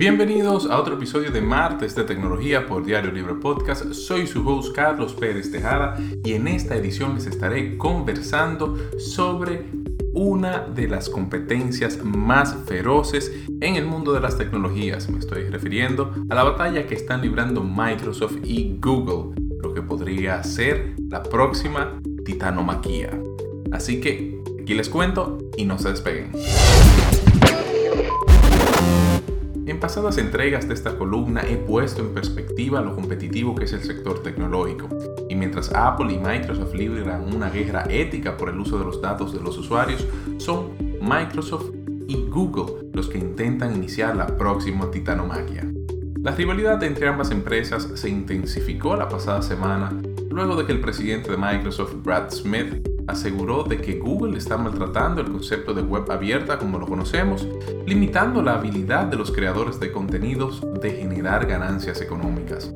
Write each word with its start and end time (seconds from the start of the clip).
Bienvenidos 0.00 0.64
a 0.64 0.80
otro 0.80 0.94
episodio 0.94 1.30
de 1.30 1.42
Martes 1.42 1.94
de 1.94 2.04
Tecnología 2.04 2.66
por 2.66 2.86
Diario 2.86 3.12
Libre 3.12 3.34
Podcast. 3.34 3.92
Soy 3.92 4.26
su 4.26 4.48
host 4.48 4.74
Carlos 4.74 5.12
Pérez 5.12 5.52
Tejada 5.52 5.98
y 6.24 6.32
en 6.32 6.48
esta 6.48 6.74
edición 6.74 7.16
les 7.16 7.26
estaré 7.26 7.76
conversando 7.76 8.78
sobre 8.98 9.66
una 10.14 10.60
de 10.60 10.88
las 10.88 11.10
competencias 11.10 12.02
más 12.02 12.56
feroces 12.64 13.30
en 13.60 13.76
el 13.76 13.84
mundo 13.84 14.14
de 14.14 14.20
las 14.20 14.38
tecnologías. 14.38 15.10
Me 15.10 15.18
estoy 15.18 15.50
refiriendo 15.50 16.14
a 16.30 16.34
la 16.34 16.44
batalla 16.44 16.86
que 16.86 16.94
están 16.94 17.20
librando 17.20 17.62
Microsoft 17.62 18.38
y 18.42 18.78
Google, 18.80 19.38
lo 19.62 19.74
que 19.74 19.82
podría 19.82 20.42
ser 20.42 20.94
la 21.10 21.22
próxima 21.22 22.00
titanomaquia. 22.24 23.20
Así 23.70 24.00
que 24.00 24.42
aquí 24.62 24.72
les 24.72 24.88
cuento 24.88 25.36
y 25.58 25.66
no 25.66 25.78
se 25.78 25.90
despeguen. 25.90 26.32
En 29.80 29.88
pasadas 29.88 30.18
entregas 30.18 30.68
de 30.68 30.74
esta 30.74 30.98
columna 30.98 31.40
he 31.40 31.56
puesto 31.56 32.02
en 32.02 32.12
perspectiva 32.12 32.82
lo 32.82 32.94
competitivo 32.94 33.54
que 33.54 33.64
es 33.64 33.72
el 33.72 33.82
sector 33.82 34.22
tecnológico, 34.22 34.90
y 35.30 35.34
mientras 35.34 35.72
Apple 35.72 36.12
y 36.12 36.18
Microsoft 36.18 36.74
libran 36.74 37.34
una 37.34 37.48
guerra 37.48 37.86
ética 37.88 38.36
por 38.36 38.50
el 38.50 38.60
uso 38.60 38.78
de 38.78 38.84
los 38.84 39.00
datos 39.00 39.32
de 39.32 39.40
los 39.40 39.56
usuarios, 39.56 40.06
son 40.36 40.72
Microsoft 41.00 41.70
y 42.06 42.26
Google 42.28 42.90
los 42.92 43.08
que 43.08 43.16
intentan 43.16 43.74
iniciar 43.74 44.14
la 44.16 44.26
próxima 44.26 44.90
titanomaquia. 44.90 45.66
La 46.18 46.32
rivalidad 46.32 46.82
entre 46.82 47.08
ambas 47.08 47.30
empresas 47.30 47.88
se 47.94 48.10
intensificó 48.10 48.96
la 48.96 49.08
pasada 49.08 49.40
semana 49.40 49.98
luego 50.30 50.56
de 50.56 50.64
que 50.64 50.72
el 50.72 50.80
presidente 50.80 51.30
de 51.30 51.36
Microsoft, 51.36 51.94
Brad 52.02 52.30
Smith, 52.30 52.86
aseguró 53.06 53.64
de 53.64 53.78
que 53.78 53.98
Google 53.98 54.38
está 54.38 54.56
maltratando 54.56 55.20
el 55.20 55.30
concepto 55.30 55.74
de 55.74 55.82
web 55.82 56.10
abierta 56.10 56.58
como 56.58 56.78
lo 56.78 56.86
conocemos, 56.86 57.46
limitando 57.86 58.40
la 58.42 58.54
habilidad 58.54 59.06
de 59.06 59.16
los 59.16 59.32
creadores 59.32 59.80
de 59.80 59.90
contenidos 59.90 60.64
de 60.80 60.92
generar 60.92 61.46
ganancias 61.46 62.00
económicas. 62.00 62.72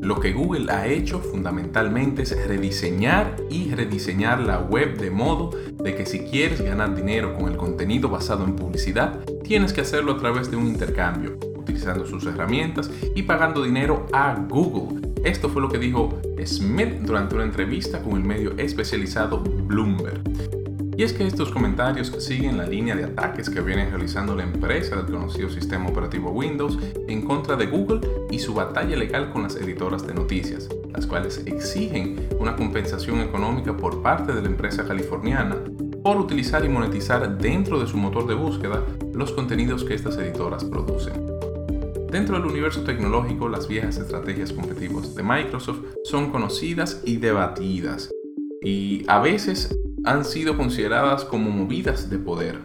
Lo 0.00 0.18
que 0.18 0.32
Google 0.32 0.72
ha 0.72 0.86
hecho 0.86 1.20
fundamentalmente 1.20 2.22
es 2.22 2.48
rediseñar 2.48 3.36
y 3.50 3.70
rediseñar 3.70 4.40
la 4.40 4.58
web 4.58 4.98
de 4.98 5.10
modo 5.10 5.50
de 5.82 5.94
que 5.94 6.06
si 6.06 6.20
quieres 6.20 6.62
ganar 6.62 6.96
dinero 6.96 7.34
con 7.36 7.50
el 7.50 7.56
contenido 7.56 8.08
basado 8.08 8.44
en 8.44 8.56
publicidad, 8.56 9.20
tienes 9.44 9.72
que 9.72 9.82
hacerlo 9.82 10.12
a 10.12 10.16
través 10.16 10.50
de 10.50 10.56
un 10.56 10.66
intercambio, 10.66 11.36
utilizando 11.54 12.06
sus 12.06 12.24
herramientas 12.24 12.90
y 13.14 13.22
pagando 13.22 13.62
dinero 13.62 14.06
a 14.12 14.34
Google. 14.48 15.06
Esto 15.22 15.50
fue 15.50 15.60
lo 15.60 15.68
que 15.68 15.78
dijo 15.78 16.18
Smith 16.46 17.00
durante 17.00 17.34
una 17.34 17.44
entrevista 17.44 18.02
con 18.02 18.16
el 18.16 18.24
medio 18.24 18.52
especializado 18.56 19.40
Bloomberg. 19.40 20.22
Y 20.96 21.02
es 21.02 21.14
que 21.14 21.26
estos 21.26 21.50
comentarios 21.50 22.12
siguen 22.18 22.58
la 22.58 22.66
línea 22.66 22.94
de 22.94 23.04
ataques 23.04 23.48
que 23.48 23.62
viene 23.62 23.88
realizando 23.88 24.36
la 24.36 24.42
empresa 24.42 24.96
del 24.96 25.06
conocido 25.06 25.48
sistema 25.48 25.88
operativo 25.88 26.30
Windows 26.30 26.78
en 27.08 27.22
contra 27.22 27.56
de 27.56 27.66
Google 27.66 28.00
y 28.30 28.38
su 28.38 28.52
batalla 28.52 28.96
legal 28.96 29.30
con 29.32 29.44
las 29.44 29.56
editoras 29.56 30.06
de 30.06 30.12
noticias, 30.12 30.68
las 30.92 31.06
cuales 31.06 31.42
exigen 31.46 32.28
una 32.38 32.54
compensación 32.54 33.20
económica 33.20 33.74
por 33.74 34.02
parte 34.02 34.34
de 34.34 34.42
la 34.42 34.48
empresa 34.48 34.84
californiana 34.86 35.56
por 36.02 36.18
utilizar 36.18 36.64
y 36.64 36.68
monetizar 36.68 37.38
dentro 37.38 37.80
de 37.80 37.86
su 37.86 37.96
motor 37.96 38.26
de 38.26 38.34
búsqueda 38.34 38.82
los 39.14 39.32
contenidos 39.32 39.84
que 39.84 39.94
estas 39.94 40.16
editoras 40.18 40.64
producen. 40.64 41.39
Dentro 42.10 42.36
del 42.36 42.46
universo 42.46 42.82
tecnológico, 42.82 43.48
las 43.48 43.68
viejas 43.68 43.96
estrategias 43.98 44.52
competitivas 44.52 45.14
de 45.14 45.22
Microsoft 45.22 45.78
son 46.02 46.32
conocidas 46.32 47.02
y 47.04 47.18
debatidas, 47.18 48.10
y 48.62 49.04
a 49.06 49.20
veces 49.20 49.78
han 50.04 50.24
sido 50.24 50.56
consideradas 50.56 51.24
como 51.24 51.50
movidas 51.50 52.10
de 52.10 52.18
poder. 52.18 52.58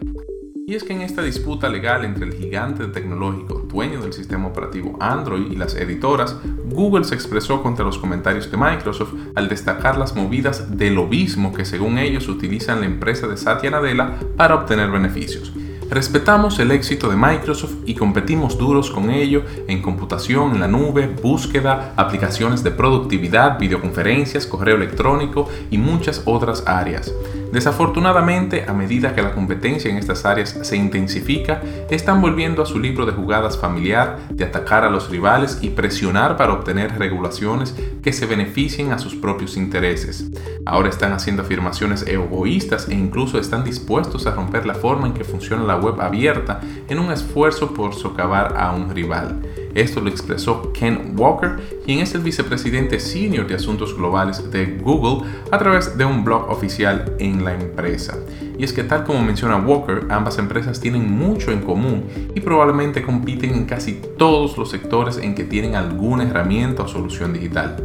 Y 0.66 0.74
es 0.74 0.82
que 0.82 0.94
en 0.94 1.02
esta 1.02 1.22
disputa 1.22 1.68
legal 1.68 2.04
entre 2.04 2.26
el 2.26 2.34
gigante 2.34 2.88
tecnológico, 2.88 3.60
dueño 3.60 4.02
del 4.02 4.12
sistema 4.12 4.48
operativo 4.48 4.96
Android 4.98 5.52
y 5.52 5.54
las 5.54 5.76
editoras, 5.76 6.36
Google 6.68 7.04
se 7.04 7.14
expresó 7.14 7.62
contra 7.62 7.84
los 7.84 7.98
comentarios 7.98 8.50
de 8.50 8.56
Microsoft 8.56 9.14
al 9.36 9.48
destacar 9.48 9.96
las 9.96 10.16
movidas 10.16 10.76
de 10.76 10.90
lobismo 10.90 11.54
que 11.54 11.64
según 11.64 11.98
ellos 11.98 12.28
utilizan 12.28 12.80
la 12.80 12.86
empresa 12.86 13.28
de 13.28 13.36
Satya 13.36 13.70
Nadella 13.70 14.18
para 14.36 14.56
obtener 14.56 14.90
beneficios. 14.90 15.52
Respetamos 15.90 16.58
el 16.58 16.72
éxito 16.72 17.08
de 17.08 17.16
Microsoft 17.16 17.74
y 17.86 17.94
competimos 17.94 18.58
duros 18.58 18.90
con 18.90 19.08
ello 19.08 19.44
en 19.68 19.82
computación 19.82 20.52
en 20.52 20.60
la 20.60 20.68
nube, 20.68 21.06
búsqueda, 21.22 21.92
aplicaciones 21.96 22.64
de 22.64 22.72
productividad, 22.72 23.58
videoconferencias, 23.58 24.46
correo 24.46 24.76
electrónico 24.76 25.48
y 25.70 25.78
muchas 25.78 26.22
otras 26.24 26.64
áreas. 26.66 27.12
Desafortunadamente, 27.52 28.64
a 28.68 28.72
medida 28.72 29.14
que 29.14 29.22
la 29.22 29.32
competencia 29.32 29.90
en 29.90 29.96
estas 29.96 30.24
áreas 30.24 30.58
se 30.62 30.76
intensifica, 30.76 31.62
están 31.90 32.20
volviendo 32.20 32.62
a 32.62 32.66
su 32.66 32.78
libro 32.78 33.06
de 33.06 33.12
jugadas 33.12 33.56
familiar 33.56 34.18
de 34.30 34.44
atacar 34.44 34.84
a 34.84 34.90
los 34.90 35.10
rivales 35.10 35.58
y 35.62 35.70
presionar 35.70 36.36
para 36.36 36.52
obtener 36.52 36.98
regulaciones 36.98 37.74
que 38.02 38.12
se 38.12 38.26
beneficien 38.26 38.92
a 38.92 38.98
sus 38.98 39.14
propios 39.14 39.56
intereses. 39.56 40.30
Ahora 40.64 40.88
están 40.88 41.12
haciendo 41.12 41.42
afirmaciones 41.42 42.06
egoístas 42.06 42.88
e 42.88 42.94
incluso 42.94 43.38
están 43.38 43.64
dispuestos 43.64 44.26
a 44.26 44.32
romper 44.32 44.66
la 44.66 44.74
forma 44.74 45.06
en 45.06 45.14
que 45.14 45.24
funciona 45.24 45.62
la 45.62 45.76
web 45.76 46.00
abierta 46.00 46.60
en 46.88 46.98
un 46.98 47.12
esfuerzo 47.12 47.72
por 47.72 47.94
socavar 47.94 48.56
a 48.56 48.72
un 48.72 48.90
rival. 48.90 49.40
Esto 49.76 50.00
lo 50.00 50.08
expresó 50.08 50.72
Ken 50.72 51.12
Walker, 51.18 51.60
quien 51.84 51.98
es 51.98 52.14
el 52.14 52.22
vicepresidente 52.22 52.98
senior 52.98 53.46
de 53.46 53.56
asuntos 53.56 53.94
globales 53.94 54.50
de 54.50 54.78
Google, 54.78 55.28
a 55.50 55.58
través 55.58 55.98
de 55.98 56.06
un 56.06 56.24
blog 56.24 56.50
oficial 56.50 57.14
en 57.18 57.44
la 57.44 57.52
empresa. 57.52 58.18
Y 58.58 58.64
es 58.64 58.72
que 58.72 58.84
tal 58.84 59.04
como 59.04 59.20
menciona 59.20 59.58
Walker, 59.58 60.06
ambas 60.08 60.38
empresas 60.38 60.80
tienen 60.80 61.12
mucho 61.12 61.52
en 61.52 61.60
común 61.60 62.04
y 62.34 62.40
probablemente 62.40 63.02
compiten 63.02 63.52
en 63.52 63.66
casi 63.66 64.00
todos 64.16 64.56
los 64.56 64.70
sectores 64.70 65.18
en 65.18 65.34
que 65.34 65.44
tienen 65.44 65.74
alguna 65.74 66.24
herramienta 66.24 66.84
o 66.84 66.88
solución 66.88 67.34
digital. 67.34 67.76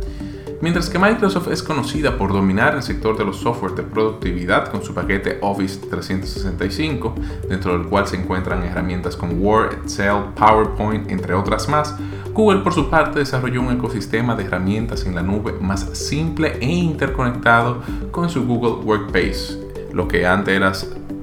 Mientras 0.62 0.92
que 0.92 1.00
Microsoft 1.00 1.48
es 1.48 1.64
conocida 1.64 2.20
por 2.20 2.32
dominar 2.32 2.76
el 2.76 2.84
sector 2.84 3.18
de 3.18 3.26
los 3.26 3.38
software 3.38 3.74
de 3.74 3.82
productividad 3.82 4.68
con 4.68 4.84
su 4.84 4.94
paquete 4.94 5.40
Office 5.42 5.80
365, 5.90 7.16
dentro 7.50 7.76
del 7.76 7.88
cual 7.88 8.06
se 8.06 8.18
encuentran 8.18 8.62
herramientas 8.62 9.18
como 9.18 9.34
Word, 9.34 9.74
Excel, 9.74 10.26
PowerPoint, 10.36 11.10
entre 11.10 11.34
otras 11.34 11.68
más, 11.68 11.96
Google 12.34 12.60
por 12.60 12.74
su 12.74 12.92
parte 12.92 13.20
desarrolló 13.20 13.62
un 13.62 13.72
ecosistema 13.72 14.36
de 14.36 14.46
herramientas 14.46 15.06
en 15.08 15.16
la 15.16 15.24
nube 15.24 15.54
más 15.60 15.90
simple 15.94 16.56
e 16.62 16.70
interconectado 16.70 17.82
con 18.12 18.30
su 18.30 18.46
Google 18.46 18.86
Workspace, 18.86 19.58
lo 19.94 20.08
que 20.08 20.28
antes 20.28 20.56
era 20.56 20.72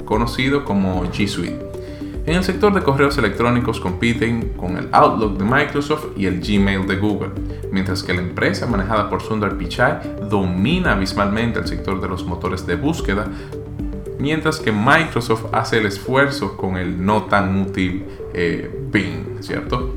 conocido 0.05 0.65
como 0.65 1.05
G 1.05 1.29
Suite. 1.29 1.68
En 2.29 2.35
el 2.35 2.45
sector 2.45 2.75
de 2.75 2.83
correos 2.83 3.17
electrónicos 3.17 3.81
compiten 3.81 4.51
con 4.51 4.77
el 4.77 4.91
Outlook 4.93 5.39
de 5.39 5.45
Microsoft 5.47 6.09
y 6.15 6.27
el 6.27 6.41
Gmail 6.41 6.87
de 6.87 6.97
Google, 6.97 7.31
mientras 7.73 8.03
que 8.03 8.13
la 8.13 8.21
empresa 8.21 8.67
manejada 8.67 9.09
por 9.09 9.23
Sundar 9.23 9.57
Pichai 9.57 9.99
domina 10.29 10.93
abismalmente 10.93 11.59
el 11.59 11.67
sector 11.67 12.03
de 12.03 12.09
los 12.09 12.27
motores 12.27 12.67
de 12.67 12.77
búsqueda, 12.77 13.29
mientras 14.19 14.61
que 14.61 14.73
Microsoft 14.73 15.47
hace 15.53 15.79
el 15.79 15.87
esfuerzo 15.87 16.55
con 16.59 16.77
el 16.77 17.03
no 17.03 17.23
tan 17.23 17.63
útil 17.63 18.05
eh, 18.35 18.71
Bing, 18.93 19.39
¿cierto? 19.41 19.95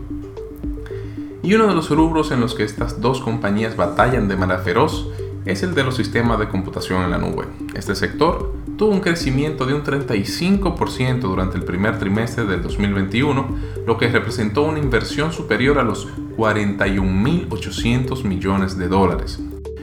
Y 1.43 1.53
uno 1.53 1.67
de 1.67 1.75
los 1.75 1.89
rubros 1.89 2.31
en 2.31 2.39
los 2.39 2.55
que 2.55 2.63
estas 2.63 3.01
dos 3.01 3.19
compañías 3.19 3.75
batallan 3.75 4.29
de 4.29 4.37
manera 4.37 4.61
feroz 4.61 5.09
es 5.43 5.63
el 5.63 5.75
de 5.75 5.83
los 5.83 5.97
sistemas 5.97 6.39
de 6.39 6.47
computación 6.47 7.03
en 7.03 7.11
la 7.11 7.17
nube. 7.17 7.43
Este 7.73 7.93
sector 7.93 8.60
tuvo 8.81 8.93
un 8.93 8.99
crecimiento 9.01 9.67
de 9.67 9.75
un 9.75 9.83
35% 9.83 11.19
durante 11.19 11.55
el 11.55 11.63
primer 11.63 11.99
trimestre 11.99 12.45
del 12.45 12.63
2021, 12.63 13.45
lo 13.85 13.95
que 13.95 14.07
representó 14.07 14.63
una 14.63 14.79
inversión 14.79 15.31
superior 15.31 15.77
a 15.77 15.83
los 15.83 16.07
41.800 16.35 18.23
millones 18.23 18.79
de 18.79 18.87
dólares. 18.87 19.39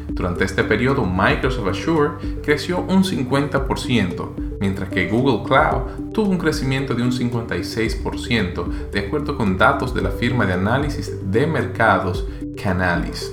Durante 0.08 0.44
este 0.44 0.64
periodo, 0.64 1.06
Microsoft 1.06 1.68
Azure 1.68 2.10
creció 2.42 2.80
un 2.80 3.04
50%, 3.04 4.58
mientras 4.58 4.88
que 4.88 5.06
Google 5.06 5.46
Cloud 5.46 6.12
tuvo 6.12 6.30
un 6.30 6.38
crecimiento 6.38 6.96
de 6.96 7.04
un 7.04 7.12
56%, 7.12 8.90
de 8.90 8.98
acuerdo 8.98 9.36
con 9.36 9.56
datos 9.56 9.94
de 9.94 10.02
la 10.02 10.10
firma 10.10 10.44
de 10.44 10.54
análisis 10.54 11.30
de 11.30 11.46
mercados 11.46 12.26
Canalys. 12.60 13.32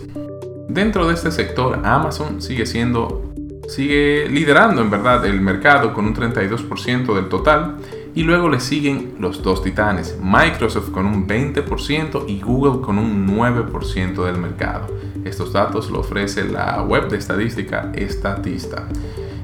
Dentro 0.69 1.07
de 1.07 1.15
este 1.15 1.31
sector, 1.31 1.79
Amazon 1.83 2.39
sigue 2.39 2.67
siendo 2.67 3.24
sigue 3.67 4.27
liderando 4.29 4.81
en 4.81 4.89
verdad 4.89 5.25
el 5.25 5.41
mercado 5.41 5.93
con 5.93 6.05
un 6.05 6.15
32% 6.15 7.15
del 7.15 7.29
total 7.29 7.77
y 8.15 8.23
luego 8.23 8.47
le 8.49 8.61
siguen 8.61 9.15
los 9.19 9.43
dos 9.43 9.61
titanes, 9.61 10.17
Microsoft 10.21 10.91
con 10.91 11.05
un 11.05 11.27
20% 11.27 12.25
y 12.27 12.39
Google 12.39 12.81
con 12.81 12.97
un 12.97 13.27
9% 13.27 14.25
del 14.25 14.37
mercado. 14.37 14.87
Estos 15.25 15.51
datos 15.51 15.91
lo 15.91 15.99
ofrece 15.99 16.45
la 16.45 16.81
web 16.83 17.09
de 17.09 17.17
estadística 17.17 17.91
Statista. 18.07 18.87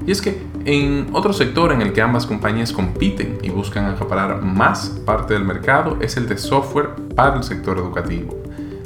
Y 0.06 0.10
es 0.10 0.22
que 0.22 0.42
en 0.64 1.08
otro 1.12 1.32
sector 1.32 1.70
en 1.72 1.82
el 1.82 1.92
que 1.92 2.00
ambas 2.00 2.24
compañías 2.24 2.72
compiten 2.72 3.38
y 3.42 3.50
buscan 3.50 3.86
acaparar 3.86 4.42
más 4.42 4.88
parte 5.04 5.34
del 5.34 5.44
mercado 5.44 5.98
es 6.00 6.16
el 6.16 6.26
de 6.26 6.38
software 6.38 6.90
para 7.14 7.36
el 7.36 7.42
sector 7.42 7.76
educativo. 7.78 8.42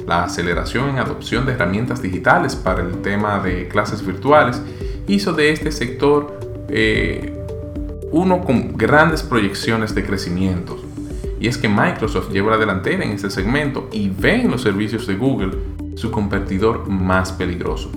La 0.06 0.24
aceleración 0.24 0.90
en 0.90 0.98
adopción 0.98 1.46
de 1.46 1.52
herramientas 1.52 2.02
digitales 2.02 2.56
para 2.56 2.82
el 2.82 3.02
tema 3.02 3.38
de 3.40 3.68
clases 3.68 4.04
virtuales 4.04 4.60
hizo 5.08 5.32
de 5.32 5.50
este 5.50 5.72
sector 5.72 6.38
eh, 6.68 7.32
uno 8.12 8.42
con 8.42 8.76
grandes 8.76 9.22
proyecciones 9.22 9.94
de 9.94 10.04
crecimiento. 10.04 10.78
Y 11.38 11.48
es 11.48 11.58
que 11.58 11.68
Microsoft 11.68 12.30
lleva 12.32 12.52
la 12.52 12.58
delantera 12.58 13.04
en 13.04 13.10
este 13.10 13.30
segmento 13.30 13.88
y 13.92 14.08
ve 14.08 14.42
en 14.42 14.50
los 14.50 14.62
servicios 14.62 15.06
de 15.06 15.16
Google 15.16 15.52
su 15.96 16.10
competidor 16.10 16.88
más 16.88 17.32
peligroso. 17.32 17.90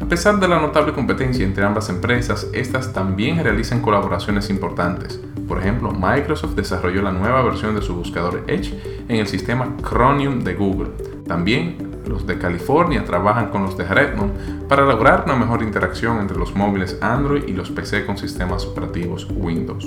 A 0.00 0.06
pesar 0.06 0.40
de 0.40 0.48
la 0.48 0.60
notable 0.60 0.92
competencia 0.92 1.44
entre 1.44 1.64
ambas 1.64 1.88
empresas, 1.88 2.48
estas 2.52 2.92
también 2.92 3.42
realizan 3.44 3.80
colaboraciones 3.80 4.50
importantes. 4.50 5.20
Por 5.46 5.58
ejemplo, 5.58 5.92
Microsoft 5.92 6.54
desarrolló 6.54 7.02
la 7.02 7.12
nueva 7.12 7.42
versión 7.42 7.74
de 7.74 7.82
su 7.82 7.94
buscador 7.94 8.44
Edge 8.48 8.74
en 9.08 9.16
el 9.16 9.26
sistema 9.26 9.76
Chromium 9.82 10.40
de 10.40 10.54
Google. 10.54 10.90
También 11.26 11.89
los 12.10 12.26
de 12.26 12.38
California 12.38 13.04
trabajan 13.04 13.50
con 13.50 13.62
los 13.62 13.78
de 13.78 13.84
Redmond 13.84 14.66
para 14.68 14.84
lograr 14.84 15.22
una 15.24 15.36
mejor 15.36 15.62
interacción 15.62 16.18
entre 16.18 16.36
los 16.36 16.54
móviles 16.54 16.98
Android 17.00 17.44
y 17.46 17.52
los 17.52 17.70
PC 17.70 18.04
con 18.04 18.18
sistemas 18.18 18.66
operativos 18.66 19.28
Windows. 19.32 19.86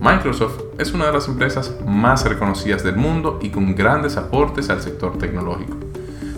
Microsoft 0.00 0.62
es 0.78 0.92
una 0.94 1.06
de 1.06 1.12
las 1.12 1.28
empresas 1.28 1.76
más 1.86 2.24
reconocidas 2.24 2.82
del 2.82 2.96
mundo 2.96 3.38
y 3.42 3.50
con 3.50 3.74
grandes 3.74 4.16
aportes 4.16 4.70
al 4.70 4.80
sector 4.80 5.18
tecnológico. 5.18 5.76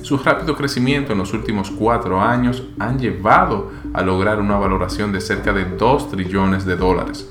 Su 0.02 0.18
rápido 0.18 0.54
crecimiento 0.56 1.12
en 1.12 1.18
los 1.18 1.32
últimos 1.32 1.70
cuatro 1.70 2.20
años 2.20 2.64
han 2.78 2.98
llevado 2.98 3.70
a 3.94 4.02
lograr 4.02 4.40
una 4.40 4.58
valoración 4.58 5.12
de 5.12 5.20
cerca 5.20 5.52
de 5.52 5.64
2 5.64 6.10
trillones 6.10 6.66
de 6.66 6.76
dólares. 6.76 7.30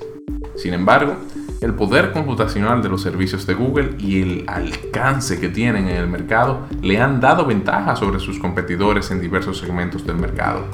Sin 0.56 0.74
embargo, 0.74 1.18
el 1.63 1.74
poder 1.75 2.12
computacional 2.12 2.81
de 2.81 2.89
los 2.89 3.01
servicios 3.01 3.48
de 3.48 3.54
Google 3.54 3.95
y 3.98 4.21
el 4.21 4.44
alcance 4.48 5.39
que 5.39 5.48
tienen 5.48 5.88
en 5.88 5.95
el 5.95 6.07
mercado 6.07 6.68
le 6.81 7.00
han 7.00 7.21
dado 7.21 7.45
ventaja 7.45 7.95
sobre 7.95 8.19
sus 8.19 8.38
competidores 8.38 9.12
en 9.12 9.21
diversos 9.21 9.60
segmentos 9.60 10.06
del 10.06 10.18
mercado. 10.18 10.65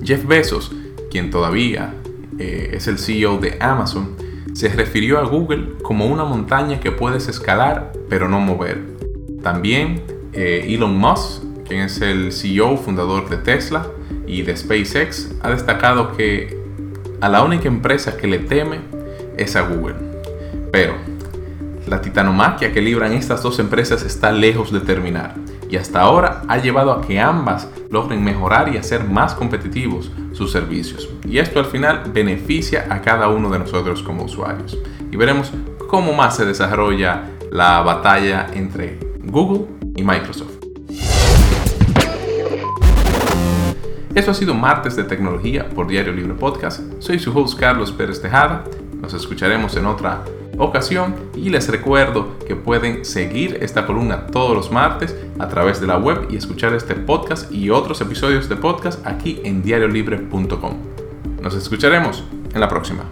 Jeff 0.00 0.24
Bezos, 0.26 0.70
quien 1.10 1.30
todavía 1.30 1.94
eh, 2.38 2.70
es 2.74 2.86
el 2.86 2.98
CEO 2.98 3.38
de 3.38 3.56
Amazon, 3.60 4.14
se 4.52 4.68
refirió 4.68 5.18
a 5.18 5.24
Google 5.24 5.72
como 5.82 6.06
una 6.06 6.24
montaña 6.24 6.78
que 6.78 6.92
puedes 6.92 7.26
escalar 7.26 7.92
pero 8.08 8.28
no 8.28 8.38
mover. 8.38 8.80
También 9.42 10.02
eh, 10.32 10.66
Elon 10.68 10.96
Musk, 10.96 11.42
quien 11.66 11.80
es 11.80 12.00
el 12.00 12.30
CEO 12.30 12.76
fundador 12.76 13.28
de 13.28 13.38
Tesla 13.38 13.88
y 14.24 14.42
de 14.42 14.56
SpaceX, 14.56 15.32
ha 15.42 15.50
destacado 15.50 16.16
que 16.16 16.62
a 17.20 17.28
la 17.28 17.42
única 17.42 17.66
empresa 17.66 18.16
que 18.16 18.28
le 18.28 18.38
teme 18.38 18.93
es 19.36 19.56
a 19.56 19.62
Google. 19.62 19.96
Pero 20.72 20.94
la 21.86 22.00
titanomaquia 22.00 22.72
que 22.72 22.80
libran 22.80 23.12
estas 23.12 23.42
dos 23.42 23.58
empresas 23.58 24.02
está 24.02 24.32
lejos 24.32 24.72
de 24.72 24.80
terminar 24.80 25.34
y 25.68 25.76
hasta 25.76 26.00
ahora 26.00 26.42
ha 26.48 26.58
llevado 26.58 26.92
a 26.92 27.02
que 27.02 27.18
ambas 27.18 27.68
logren 27.90 28.22
mejorar 28.22 28.72
y 28.72 28.76
hacer 28.76 29.04
más 29.04 29.34
competitivos 29.34 30.10
sus 30.32 30.52
servicios. 30.52 31.08
Y 31.28 31.38
esto 31.38 31.58
al 31.58 31.66
final 31.66 32.02
beneficia 32.12 32.86
a 32.90 33.00
cada 33.00 33.28
uno 33.28 33.50
de 33.50 33.58
nosotros 33.58 34.02
como 34.02 34.24
usuarios. 34.24 34.78
Y 35.10 35.16
veremos 35.16 35.52
cómo 35.88 36.12
más 36.12 36.36
se 36.36 36.44
desarrolla 36.44 37.24
la 37.50 37.80
batalla 37.82 38.46
entre 38.54 38.98
Google 39.24 39.66
y 39.96 40.02
Microsoft. 40.02 40.52
Esto 44.14 44.30
ha 44.30 44.34
sido 44.34 44.54
Martes 44.54 44.94
de 44.94 45.02
Tecnología 45.02 45.68
por 45.68 45.88
Diario 45.88 46.12
Libre 46.12 46.34
Podcast. 46.34 46.82
Soy 47.00 47.18
su 47.18 47.36
host 47.36 47.58
Carlos 47.58 47.90
Pérez 47.90 48.22
Tejada. 48.22 48.62
Nos 49.04 49.12
escucharemos 49.12 49.76
en 49.76 49.84
otra 49.84 50.24
ocasión 50.56 51.14
y 51.36 51.50
les 51.50 51.68
recuerdo 51.68 52.38
que 52.48 52.56
pueden 52.56 53.04
seguir 53.04 53.58
esta 53.60 53.84
columna 53.84 54.28
todos 54.28 54.56
los 54.56 54.70
martes 54.70 55.14
a 55.38 55.46
través 55.46 55.78
de 55.78 55.86
la 55.86 55.98
web 55.98 56.28
y 56.30 56.36
escuchar 56.36 56.72
este 56.72 56.94
podcast 56.94 57.52
y 57.52 57.68
otros 57.68 58.00
episodios 58.00 58.48
de 58.48 58.56
podcast 58.56 59.06
aquí 59.06 59.42
en 59.44 59.62
diariolibre.com. 59.62 60.74
Nos 61.42 61.54
escucharemos 61.54 62.24
en 62.54 62.60
la 62.60 62.68
próxima. 62.70 63.04